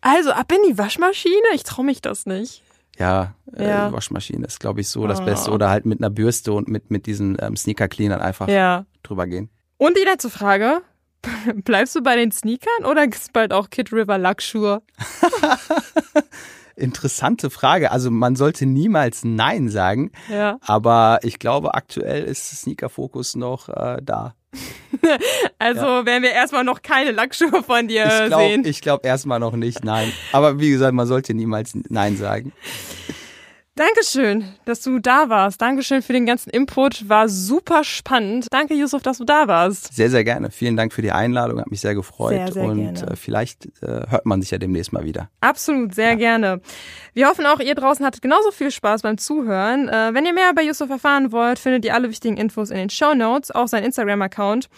[0.00, 1.34] also ab in die Waschmaschine?
[1.54, 2.62] Ich traue mich das nicht.
[2.98, 3.92] Ja, äh, Ja.
[3.92, 5.24] Waschmaschine ist, glaube ich, so das Oh.
[5.24, 5.50] Beste.
[5.52, 8.84] Oder halt mit einer Bürste und mit, mit diesen ähm, Sneaker-Cleanern einfach Ja.
[9.02, 9.48] drüber gehen.
[9.78, 10.82] Und die letzte Frage.
[11.64, 14.82] Bleibst du bei den Sneakern oder gibt's bald auch Kid River Lackschuhe?
[16.80, 17.90] Interessante Frage.
[17.90, 20.58] Also man sollte niemals Nein sagen, Ja.
[20.62, 24.34] aber ich glaube, aktuell ist Sneaker-Fokus noch äh, da.
[25.58, 28.64] Also werden wir erstmal noch keine Lackschuhe von dir Ich glaube sehen.
[28.64, 30.12] ich glaub erstmal noch nicht, nein.
[30.32, 32.52] Aber wie gesagt, man sollte niemals Nein sagen.
[33.76, 35.62] Dankeschön, dass du da warst.
[35.62, 37.08] Dankeschön für den ganzen Input.
[37.08, 38.48] War super spannend.
[38.50, 39.94] Danke, Yusuf, dass du da warst.
[39.94, 40.50] Sehr, sehr gerne.
[40.50, 42.32] Vielen Dank für die Einladung, hat mich sehr gefreut.
[42.32, 43.12] Sehr, sehr und gerne.
[43.12, 45.30] Äh, vielleicht äh, hört man sich ja demnächst mal wieder.
[45.40, 46.60] Absolut, sehr gerne.
[47.14, 49.88] Wir hoffen auch, ihr draußen hattet genauso viel Spaß beim Zuhören.
[49.88, 52.90] Äh, wenn ihr mehr über Yusuf erfahren wollt, findet ihr alle wichtigen Infos in den
[52.90, 54.68] Show Notes, auch sein Instagram-Account.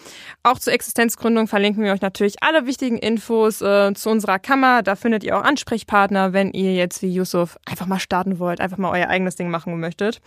[0.42, 4.82] Auch zur Existenzgründung verlinken wir euch natürlich alle wichtigen Infos äh, zu unserer Kammer.
[4.82, 8.78] Da findet ihr auch Ansprechpartner, wenn ihr jetzt wie Yusuf einfach mal starten wollt, einfach
[8.78, 10.20] mal euer eigenes Ding machen möchtet.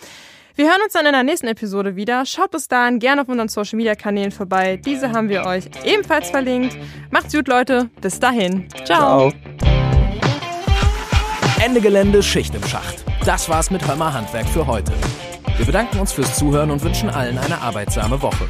[0.56, 2.26] Wir hören uns dann in der nächsten Episode wieder.
[2.26, 4.78] Schaut bis dahin gerne auf unseren Social Media Kanälen vorbei.
[4.78, 6.78] Diese haben wir euch ebenfalls verlinkt.
[7.12, 7.90] Macht's gut, Leute.
[8.00, 8.68] Bis dahin.
[8.86, 9.34] Ciao.
[11.62, 13.04] Ende Gelände, Schicht im Schacht.
[13.26, 14.94] Das war's mit Hör mal Handwerk für heute.
[15.58, 18.48] Wir bedanken uns fürs Zuhören und wünschen allen eine arbeitsame Woche.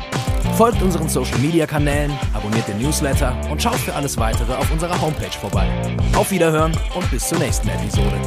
[0.57, 4.99] Folgt unseren Social Media Kanälen, abonniert den Newsletter und schaut für alles weitere auf unserer
[5.01, 5.67] Homepage vorbei.
[6.15, 8.19] Auf Wiederhören und bis zur nächsten Episode.